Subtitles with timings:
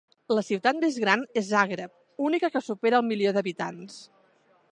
[0.35, 1.93] La ciutat més gran és Zagreb,
[2.29, 4.01] única que supera el milió d'habitants.